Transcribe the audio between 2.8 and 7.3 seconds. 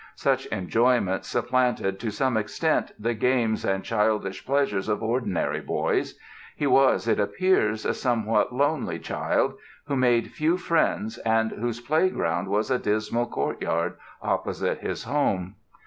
the games and childish pleasures of ordinary boys. He was, it